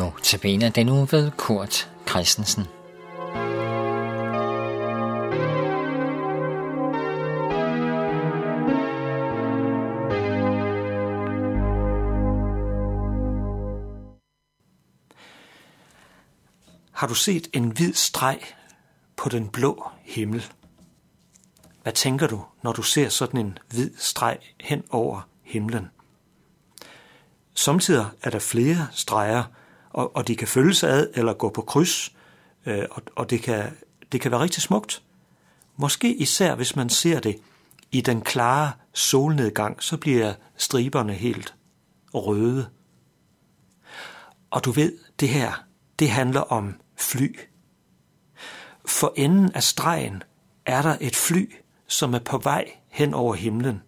Nu 0.00 0.12
den 0.74 0.86
nu 0.86 1.04
ved 1.04 1.30
Kurt 1.30 1.90
Christensen. 2.08 2.64
Har 16.92 17.06
du 17.06 17.14
set 17.14 17.48
en 17.52 17.70
hvid 17.70 17.94
streg 17.94 18.40
på 19.16 19.28
den 19.28 19.48
blå 19.48 19.88
himmel? 20.02 20.52
Hvad 21.82 21.92
tænker 21.92 22.26
du, 22.26 22.44
når 22.62 22.72
du 22.72 22.82
ser 22.82 23.08
sådan 23.08 23.40
en 23.40 23.58
hvid 23.68 23.90
streg 23.98 24.38
hen 24.60 24.82
over 24.90 25.28
himlen? 25.42 25.90
Samtidig 27.54 28.06
er 28.22 28.30
der 28.30 28.38
flere 28.38 28.88
streger, 28.92 29.44
og, 29.90 30.16
og 30.16 30.28
de 30.28 30.36
kan 30.36 30.48
følges 30.48 30.84
ad 30.84 31.10
eller 31.14 31.32
gå 31.32 31.48
på 31.48 31.62
kryds, 31.62 32.12
øh, 32.66 32.84
og, 32.90 33.02
og 33.16 33.30
det, 33.30 33.42
kan, 33.42 33.76
det 34.12 34.20
kan 34.20 34.30
være 34.30 34.40
rigtig 34.40 34.62
smukt. 34.62 35.02
Måske 35.76 36.14
især 36.14 36.54
hvis 36.54 36.76
man 36.76 36.88
ser 36.88 37.20
det 37.20 37.38
i 37.90 38.00
den 38.00 38.20
klare 38.20 38.72
solnedgang, 38.92 39.82
så 39.82 39.96
bliver 39.96 40.34
striberne 40.56 41.12
helt 41.12 41.54
røde. 42.14 42.68
Og 44.50 44.64
du 44.64 44.70
ved, 44.70 44.98
det 45.20 45.28
her, 45.28 45.64
det 45.98 46.10
handler 46.10 46.40
om 46.40 46.74
fly. 46.96 47.38
For 48.84 49.12
enden 49.16 49.52
af 49.52 49.62
stregen 49.62 50.22
er 50.66 50.82
der 50.82 50.96
et 51.00 51.16
fly, 51.16 51.54
som 51.86 52.14
er 52.14 52.18
på 52.18 52.38
vej 52.38 52.72
hen 52.88 53.14
over 53.14 53.34
himlen. 53.34 53.82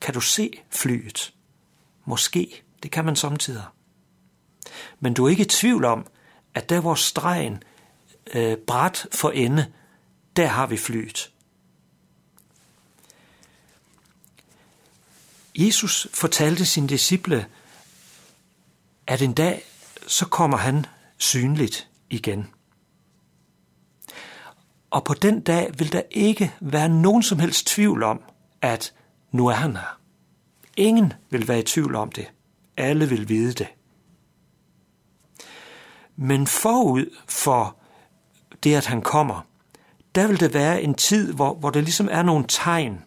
Kan 0.00 0.14
du 0.14 0.20
se 0.20 0.50
flyet? 0.70 1.34
Måske. 2.04 2.62
Det 2.82 2.90
kan 2.90 3.04
man 3.04 3.16
samtidig. 3.16 3.62
Men 5.00 5.14
du 5.14 5.24
er 5.24 5.28
ikke 5.28 5.42
i 5.42 5.48
tvivl 5.48 5.84
om, 5.84 6.06
at 6.54 6.68
der 6.68 6.80
hvor 6.80 6.94
stregen 6.94 7.62
øh, 8.34 8.56
bræt 8.56 9.06
for 9.12 9.30
ende, 9.30 9.72
der 10.36 10.46
har 10.46 10.66
vi 10.66 10.76
flyet. 10.76 11.30
Jesus 15.58 16.08
fortalte 16.14 16.66
sine 16.66 16.88
disciple, 16.88 17.46
at 19.06 19.22
en 19.22 19.32
dag 19.32 19.62
så 20.06 20.26
kommer 20.26 20.56
han 20.56 20.86
synligt 21.18 21.88
igen. 22.10 22.46
Og 24.90 25.04
på 25.04 25.14
den 25.14 25.40
dag 25.40 25.78
vil 25.78 25.92
der 25.92 26.02
ikke 26.10 26.54
være 26.60 26.88
nogen 26.88 27.22
som 27.22 27.38
helst 27.38 27.66
tvivl 27.66 28.02
om, 28.02 28.22
at 28.62 28.94
nu 29.32 29.46
er 29.46 29.54
han 29.54 29.76
her. 29.76 30.00
Ingen 30.76 31.12
vil 31.30 31.48
være 31.48 31.58
i 31.58 31.62
tvivl 31.62 31.94
om 31.94 32.12
det. 32.12 32.26
Alle 32.76 33.08
vil 33.08 33.28
vide 33.28 33.52
det. 33.52 33.68
Men 36.16 36.46
forud 36.46 37.10
for 37.28 37.76
det, 38.62 38.74
at 38.74 38.86
han 38.86 39.02
kommer, 39.02 39.46
der 40.14 40.26
vil 40.26 40.40
det 40.40 40.54
være 40.54 40.82
en 40.82 40.94
tid, 40.94 41.32
hvor, 41.32 41.54
hvor 41.54 41.70
der 41.70 41.80
ligesom 41.80 42.08
er 42.10 42.22
nogle 42.22 42.44
tegn, 42.48 43.04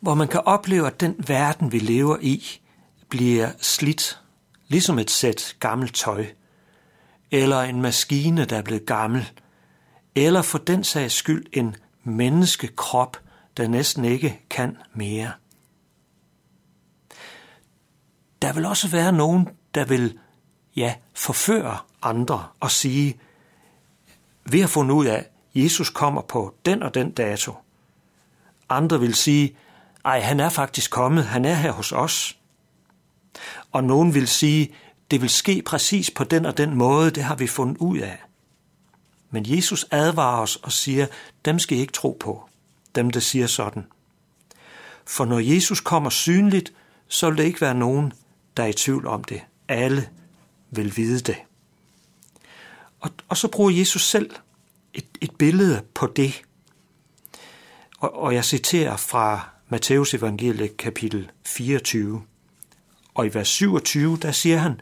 hvor 0.00 0.14
man 0.14 0.28
kan 0.28 0.40
opleve, 0.40 0.86
at 0.86 1.00
den 1.00 1.14
verden, 1.26 1.72
vi 1.72 1.78
lever 1.78 2.16
i, 2.20 2.60
bliver 3.08 3.50
slidt, 3.60 4.20
ligesom 4.68 4.98
et 4.98 5.10
sæt 5.10 5.56
gammelt 5.60 5.94
tøj, 5.94 6.26
eller 7.30 7.60
en 7.60 7.82
maskine, 7.82 8.44
der 8.44 8.56
er 8.56 8.62
blevet 8.62 8.86
gammel, 8.86 9.30
eller 10.14 10.42
for 10.42 10.58
den 10.58 10.84
sags 10.84 11.14
skyld 11.14 11.46
en 11.52 11.76
menneskekrop, 12.04 13.16
der 13.56 13.68
næsten 13.68 14.04
ikke 14.04 14.40
kan 14.50 14.76
mere. 14.94 15.32
Der 18.42 18.52
vil 18.52 18.64
også 18.64 18.88
være 18.88 19.12
nogen, 19.12 19.48
der 19.74 19.84
vil 19.84 20.18
ja, 20.76 20.94
forføre 21.14 21.78
andre 22.02 22.46
og 22.60 22.70
sige, 22.70 23.20
vi 24.44 24.60
har 24.60 24.68
fundet 24.68 24.94
ud 24.94 25.06
af, 25.06 25.16
at 25.16 25.30
Jesus 25.54 25.90
kommer 25.90 26.22
på 26.22 26.54
den 26.66 26.82
og 26.82 26.94
den 26.94 27.10
dato. 27.10 27.54
Andre 28.68 29.00
vil 29.00 29.14
sige, 29.14 29.56
ej, 30.04 30.20
han 30.20 30.40
er 30.40 30.48
faktisk 30.48 30.90
kommet, 30.90 31.24
han 31.24 31.44
er 31.44 31.54
her 31.54 31.72
hos 31.72 31.92
os. 31.92 32.38
Og 33.72 33.84
nogen 33.84 34.14
vil 34.14 34.28
sige, 34.28 34.74
det 35.10 35.20
vil 35.20 35.30
ske 35.30 35.62
præcis 35.66 36.10
på 36.10 36.24
den 36.24 36.46
og 36.46 36.56
den 36.56 36.74
måde, 36.74 37.10
det 37.10 37.22
har 37.22 37.36
vi 37.36 37.46
fundet 37.46 37.78
ud 37.78 37.98
af. 37.98 38.18
Men 39.30 39.44
Jesus 39.48 39.86
advarer 39.90 40.42
os 40.42 40.56
og 40.56 40.72
siger, 40.72 41.06
dem 41.44 41.58
skal 41.58 41.78
I 41.78 41.80
ikke 41.80 41.92
tro 41.92 42.16
på, 42.20 42.48
dem 42.94 43.10
der 43.10 43.20
siger 43.20 43.46
sådan. 43.46 43.86
For 45.06 45.24
når 45.24 45.38
Jesus 45.38 45.80
kommer 45.80 46.10
synligt, 46.10 46.72
så 47.08 47.30
vil 47.30 47.38
det 47.38 47.44
ikke 47.44 47.60
være 47.60 47.74
nogen, 47.74 48.12
der 48.56 48.62
er 48.62 48.66
i 48.66 48.72
tvivl 48.72 49.06
om 49.06 49.24
det. 49.24 49.40
Alle 49.68 50.08
vil 50.72 50.96
vide 50.96 51.20
det. 51.20 51.36
Og, 53.00 53.10
og 53.28 53.36
så 53.36 53.48
bruger 53.48 53.70
Jesus 53.70 54.08
selv 54.08 54.30
et, 54.94 55.06
et 55.20 55.30
billede 55.38 55.82
på 55.94 56.06
det. 56.06 56.42
Og, 57.98 58.14
og 58.14 58.34
jeg 58.34 58.44
citerer 58.44 58.96
fra 58.96 59.48
Matteus 59.68 60.14
evangeliet 60.14 60.76
kapitel 60.76 61.30
24. 61.46 62.22
Og 63.14 63.26
i 63.26 63.34
vers 63.34 63.48
27, 63.48 64.18
der 64.22 64.32
siger 64.32 64.58
han, 64.58 64.80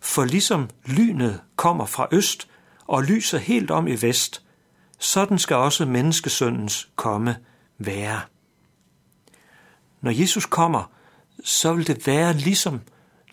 For 0.00 0.24
ligesom 0.24 0.70
lynet 0.84 1.40
kommer 1.56 1.86
fra 1.86 2.08
øst 2.12 2.48
og 2.86 3.02
lyser 3.02 3.38
helt 3.38 3.70
om 3.70 3.86
i 3.86 4.02
vest, 4.02 4.42
sådan 4.98 5.38
skal 5.38 5.56
også 5.56 5.84
menneskesøndens 5.84 6.88
komme 6.96 7.36
være. 7.78 8.20
Når 10.00 10.10
Jesus 10.10 10.46
kommer, 10.46 10.90
så 11.44 11.72
vil 11.72 11.86
det 11.86 12.06
være 12.06 12.32
ligesom 12.32 12.80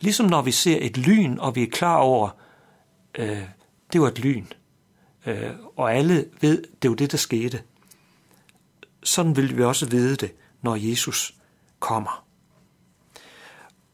Ligesom 0.04 0.26
når 0.26 0.42
vi 0.42 0.52
ser 0.52 0.78
et 0.82 0.98
lyn, 0.98 1.38
og 1.38 1.56
vi 1.56 1.64
er 1.64 1.70
klar 1.72 1.98
over, 1.98 2.30
øh, 3.18 3.44
det 3.94 4.02
var 4.02 4.08
et 4.08 4.20
lyn, 4.20 4.46
øh, 5.26 5.52
og 5.76 5.94
alle 5.94 6.26
ved, 6.42 6.64
det 6.82 6.90
var 6.90 6.96
det, 6.96 7.12
der 7.12 7.18
skete. 7.18 7.64
Sådan 9.04 9.36
vil 9.36 9.58
vi 9.58 9.64
også 9.64 9.90
vide 9.90 10.16
det, 10.16 10.32
når 10.62 10.76
Jesus 10.76 11.36
kommer. 11.80 12.26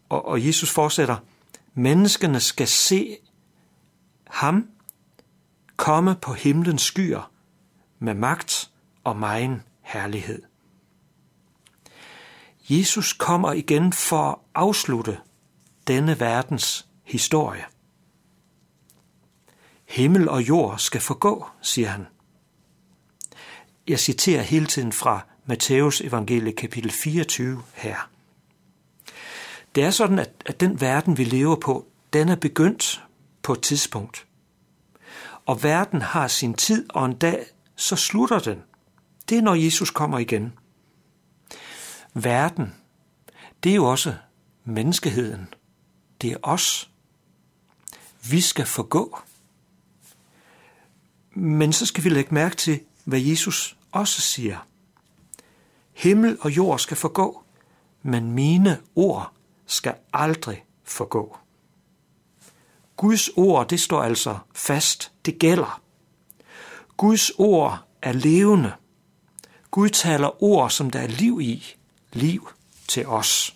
Og, 0.10 0.26
og 0.26 0.46
Jesus 0.46 0.70
fortsætter, 0.70 1.18
menneskene 1.74 2.40
skal 2.40 2.68
se 2.68 3.18
ham 4.28 4.68
komme 5.76 6.16
på 6.16 6.34
himlens 6.34 6.82
skyer 6.82 7.32
med 8.00 8.14
magt 8.14 8.72
og 9.04 9.18
megen 9.18 9.64
herlighed. 9.82 10.42
Jesus 12.70 13.14
kommer 13.14 13.52
igen 13.52 13.94
for 13.94 14.32
at 14.32 14.38
afslutte 14.56 15.18
denne 15.90 16.20
verdens 16.20 16.88
historie. 17.04 17.66
Himmel 19.86 20.30
og 20.30 20.48
jord 20.50 20.80
skal 20.80 21.02
forgå, 21.02 21.48
siger 21.62 21.88
han. 21.88 22.08
Jeg 23.88 24.00
citerer 24.00 24.42
hele 24.42 24.66
tiden 24.66 24.92
fra 24.92 25.26
Matthæus 25.46 26.02
evangelie 26.02 26.52
kapitel 26.54 26.92
24 26.92 27.64
her. 27.74 28.10
Det 29.76 29.84
er 29.84 29.92
sådan, 29.92 30.20
at, 30.20 30.32
at 30.46 30.60
den 30.60 30.82
verden, 30.82 31.18
vi 31.18 31.24
lever 31.24 31.56
på, 31.56 31.88
den 32.14 32.30
er 32.30 32.36
begyndt 32.36 33.04
på 33.44 33.54
et 33.54 33.62
tidspunkt. 33.62 34.28
Og 35.46 35.64
verden 35.64 36.02
har 36.02 36.28
sin 36.28 36.54
tid, 36.54 36.86
og 36.90 37.06
en 37.06 37.16
dag 37.16 37.46
så 37.76 37.96
slutter 37.96 38.40
den. 38.40 38.64
Det 39.30 39.38
er, 39.38 39.42
når 39.42 39.56
Jesus 39.56 39.92
kommer 39.92 40.20
igen. 40.20 40.54
Verden, 42.14 42.76
det 43.64 43.72
er 43.72 43.76
jo 43.76 43.86
også 43.86 44.16
menneskeheden. 44.64 45.54
Det 46.22 46.32
er 46.32 46.38
os. 46.44 46.90
Vi 48.30 48.42
skal 48.42 48.66
forgå. 48.66 49.20
Men 51.32 51.74
så 51.74 51.86
skal 51.86 52.04
vi 52.04 52.10
lægge 52.10 52.34
mærke 52.34 52.56
til, 52.56 52.80
hvad 53.06 53.20
Jesus 53.20 53.78
også 53.92 54.22
siger. 54.22 54.58
Himmel 55.94 56.38
og 56.42 56.58
jord 56.58 56.80
skal 56.80 56.98
forgå, 56.98 57.44
men 58.02 58.32
mine 58.32 58.80
ord 58.96 59.32
skal 59.66 59.96
aldrig 60.14 60.66
forgå. 60.84 61.38
Guds 62.98 63.30
ord, 63.36 63.68
det 63.68 63.80
står 63.80 64.04
altså 64.04 64.38
fast, 64.54 65.12
det 65.26 65.40
gælder. 65.40 65.82
Guds 66.98 67.32
ord 67.38 67.84
er 68.02 68.12
levende. 68.12 68.74
Gud 69.72 69.90
taler 69.90 70.44
ord, 70.44 70.70
som 70.70 70.90
der 70.90 71.00
er 71.00 71.08
liv 71.08 71.42
i, 71.42 71.76
liv 72.14 72.50
til 72.88 73.08
os. 73.08 73.56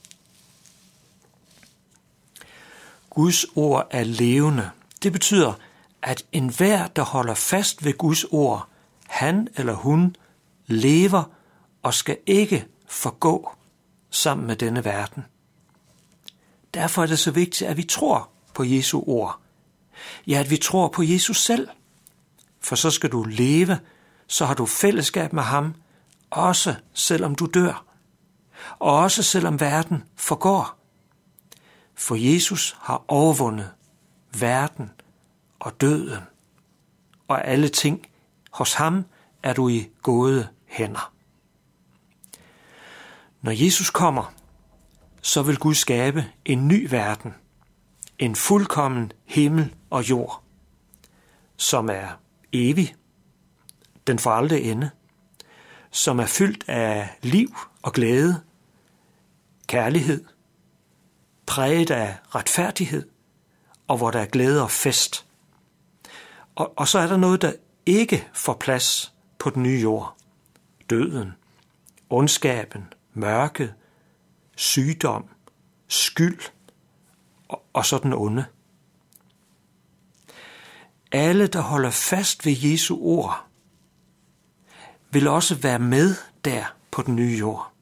Guds 3.15 3.45
ord 3.56 3.88
er 3.92 4.04
levende. 4.04 4.69
Det 5.04 5.12
betyder, 5.12 5.54
at 6.01 6.25
enhver, 6.31 6.88
der 6.88 7.01
holder 7.01 7.33
fast 7.33 7.86
ved 7.86 7.98
Guds 7.98 8.24
ord, 8.24 8.68
han 9.07 9.48
eller 9.56 9.74
hun 9.74 10.15
lever 10.68 11.24
og 11.83 11.94
skal 11.94 12.18
ikke 12.25 12.65
forgå 12.88 13.56
sammen 14.10 14.48
med 14.48 14.56
denne 14.56 14.86
verden. 14.86 15.25
Derfor 16.74 17.01
er 17.01 17.06
det 17.06 17.19
så 17.19 17.31
vigtigt, 17.31 17.69
at 17.69 17.77
vi 17.77 17.83
tror 17.83 18.30
på 18.54 18.63
Jesu 18.63 19.04
ord. 19.07 19.39
Ja, 20.27 20.39
at 20.39 20.50
vi 20.50 20.57
tror 20.57 20.88
på 20.88 21.04
Jesus 21.04 21.44
selv. 21.44 21.68
For 22.62 22.75
så 22.75 22.92
skal 22.92 23.12
du 23.12 23.24
leve, 23.24 23.80
så 24.27 24.45
har 24.45 24.54
du 24.54 24.66
fællesskab 24.66 25.33
med 25.33 25.44
ham, 25.44 25.74
også 26.30 26.75
selvom 26.94 27.36
du 27.36 27.45
dør. 27.45 27.86
Og 28.80 28.98
også 28.98 29.24
selvom 29.24 29.59
verden 29.59 30.04
forgår 30.16 30.82
for 31.95 32.16
Jesus 32.16 32.75
har 32.80 33.04
overvundet 33.07 33.72
verden 34.40 34.92
og 35.60 35.81
døden 35.81 36.24
og 37.28 37.48
alle 37.48 37.69
ting. 37.69 38.07
Hos 38.51 38.74
ham 38.74 39.06
er 39.44 39.54
du 39.54 39.69
i 39.69 39.90
gode 40.01 40.48
hænder. 40.66 41.13
Når 43.42 43.51
Jesus 43.51 43.90
kommer, 43.90 44.34
så 45.22 45.44
vil 45.44 45.57
Gud 45.57 45.74
skabe 45.74 46.25
en 46.45 46.68
ny 46.68 46.90
verden, 46.90 47.34
en 48.19 48.36
fuldkommen 48.36 49.12
himmel 49.25 49.75
og 49.90 50.10
jord, 50.10 50.44
som 51.57 51.90
er 51.90 52.07
evig, 52.54 52.95
den 54.07 54.19
får 54.19 54.31
aldrig 54.31 54.72
ende, 54.72 54.90
som 55.92 56.19
er 56.19 56.25
fyldt 56.25 56.69
af 56.69 57.10
liv 57.22 57.56
og 57.81 57.94
glæde, 57.94 58.42
kærlighed, 59.68 60.25
præget 61.45 61.92
af 61.92 62.18
retfærdighed, 62.36 63.10
og 63.88 63.98
hvor 63.98 64.12
der 64.12 64.19
er 64.19 64.25
glæde 64.25 64.63
og 64.63 64.72
fest. 64.72 65.25
Og, 66.56 66.74
og 66.78 66.88
så 66.88 67.00
er 67.00 67.07
der 67.07 67.18
noget, 67.18 67.42
der 67.42 67.54
ikke 67.86 68.28
får 68.34 68.54
plads 68.54 69.13
på 69.40 69.50
den 69.50 69.63
nye 69.63 69.80
jord. 69.81 70.18
Døden, 70.90 71.34
ondskaben, 72.10 72.94
mørket, 73.13 73.74
sygdom, 74.56 75.25
skyld 75.88 76.40
og, 77.48 77.63
og 77.74 77.86
så 77.86 77.98
den 77.98 78.13
onde. 78.13 78.45
Alle, 81.12 81.48
der 81.48 81.62
holder 81.62 81.90
fast 81.90 82.45
ved 82.45 82.56
Jesu 82.57 82.98
ord, 83.01 83.45
vil 85.12 85.28
også 85.28 85.56
være 85.56 85.80
med 85.80 86.16
der 86.45 86.66
på 86.92 87.01
den 87.01 87.16
nye 87.16 87.38
jord. 87.38 87.72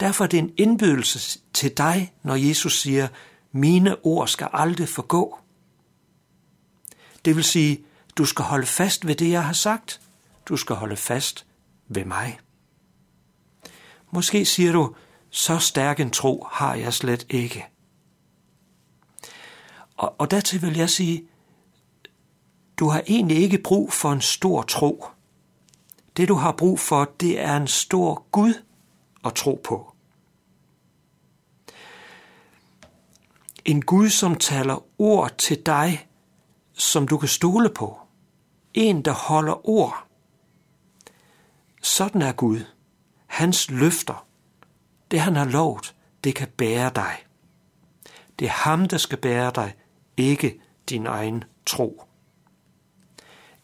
Derfor 0.00 0.24
er 0.24 0.28
det 0.28 0.38
en 0.38 0.52
indbydelse 0.56 1.40
til 1.52 1.76
dig, 1.76 2.14
når 2.22 2.34
Jesus 2.34 2.80
siger, 2.80 3.08
mine 3.52 4.04
ord 4.04 4.28
skal 4.28 4.48
aldrig 4.52 4.88
forgå. 4.88 5.38
Det 7.24 7.36
vil 7.36 7.44
sige, 7.44 7.84
du 8.16 8.24
skal 8.24 8.44
holde 8.44 8.66
fast 8.66 9.06
ved 9.06 9.14
det, 9.14 9.30
jeg 9.30 9.44
har 9.44 9.52
sagt. 9.52 10.00
Du 10.48 10.56
skal 10.56 10.76
holde 10.76 10.96
fast 10.96 11.46
ved 11.88 12.04
mig. 12.04 12.38
Måske 14.10 14.44
siger 14.44 14.72
du, 14.72 14.94
så 15.30 15.58
stærk 15.58 16.00
en 16.00 16.10
tro 16.10 16.46
har 16.52 16.74
jeg 16.74 16.94
slet 16.94 17.26
ikke. 17.28 17.66
Og, 19.96 20.14
og 20.20 20.30
dertil 20.30 20.62
vil 20.62 20.76
jeg 20.76 20.90
sige, 20.90 21.24
du 22.78 22.88
har 22.88 23.02
egentlig 23.06 23.36
ikke 23.36 23.58
brug 23.58 23.92
for 23.92 24.12
en 24.12 24.20
stor 24.20 24.62
tro. 24.62 25.06
Det 26.16 26.28
du 26.28 26.34
har 26.34 26.52
brug 26.52 26.80
for, 26.80 27.12
det 27.20 27.40
er 27.40 27.56
en 27.56 27.66
stor 27.66 28.26
Gud 28.32 28.54
at 29.26 29.34
tro 29.34 29.60
på. 29.64 29.92
En 33.64 33.82
Gud, 33.82 34.08
som 34.08 34.34
taler 34.34 34.84
ord 34.98 35.38
til 35.38 35.66
dig, 35.66 36.08
som 36.72 37.08
du 37.08 37.18
kan 37.18 37.28
stole 37.28 37.68
på. 37.68 37.98
En, 38.74 39.02
der 39.02 39.12
holder 39.12 39.68
ord. 39.68 40.06
Sådan 41.82 42.22
er 42.22 42.32
Gud. 42.32 42.60
Hans 43.26 43.70
løfter, 43.70 44.26
det 45.10 45.20
han 45.20 45.36
har 45.36 45.44
lovet, 45.44 45.94
det 46.24 46.34
kan 46.34 46.48
bære 46.48 46.90
dig. 46.94 47.26
Det 48.38 48.44
er 48.44 48.50
ham, 48.50 48.88
der 48.88 48.98
skal 48.98 49.18
bære 49.18 49.52
dig, 49.54 49.74
ikke 50.16 50.60
din 50.88 51.06
egen 51.06 51.44
tro. 51.66 52.02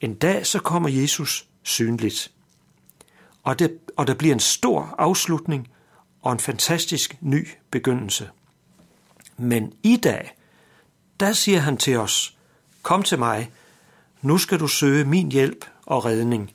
En 0.01 0.15
dag 0.15 0.47
så 0.47 0.59
kommer 0.59 0.89
Jesus 0.89 1.49
synligt. 1.63 2.33
Og, 3.43 3.59
det, 3.59 3.79
og 3.97 4.07
der 4.07 4.15
bliver 4.15 4.35
en 4.35 4.41
stor 4.41 4.95
afslutning 4.99 5.69
og 6.23 6.33
en 6.33 6.41
fantastisk 6.41 7.17
ny 7.21 7.49
begyndelse. 7.71 8.31
Men 9.37 9.73
i 9.83 9.97
dag, 9.97 10.37
der 11.21 11.33
siger 11.33 11.59
han 11.59 11.77
til 11.77 11.97
os, 11.97 12.37
kom 12.83 13.03
til 13.03 13.19
mig, 13.19 13.51
nu 14.23 14.39
skal 14.39 14.61
du 14.61 14.69
søge 14.69 15.05
min 15.05 15.33
hjælp 15.33 15.65
og 15.87 16.05
redning, 16.05 16.53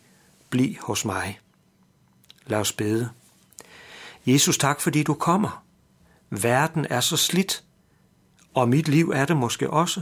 bliv 0.50 0.76
hos 0.82 1.06
mig. 1.06 1.40
Lad 2.46 2.60
os 2.60 2.74
bede. 2.74 3.10
Jesus, 4.26 4.58
tak 4.58 4.82
fordi 4.82 5.04
du 5.04 5.14
kommer. 5.14 5.64
Verden 6.30 6.88
er 6.90 7.00
så 7.00 7.18
slidt, 7.18 7.64
og 8.54 8.70
mit 8.70 8.88
liv 8.88 9.10
er 9.10 9.26
det 9.26 9.38
måske 9.38 9.70
også, 9.70 10.02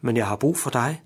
men 0.00 0.16
jeg 0.16 0.26
har 0.26 0.36
brug 0.36 0.58
for 0.58 0.70
dig. 0.70 1.02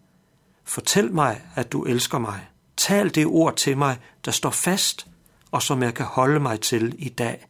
Fortæl 0.65 1.13
mig, 1.13 1.43
at 1.55 1.73
du 1.73 1.85
elsker 1.85 2.19
mig. 2.19 2.49
Tal 2.85 3.15
det 3.15 3.27
ord 3.27 3.57
til 3.57 3.79
mig, 3.79 3.97
der 4.25 4.31
står 4.31 4.51
fast, 4.51 5.07
og 5.51 5.63
som 5.63 5.83
jeg 5.83 5.95
kan 5.95 6.07
holde 6.07 6.41
mig 6.41 6.61
til 6.61 6.95
i 6.99 7.09
dag. 7.09 7.47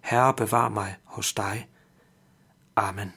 Herre, 0.00 0.34
bevar 0.34 0.68
mig 0.68 0.96
hos 1.04 1.32
dig. 1.32 1.68
Amen. 2.76 3.12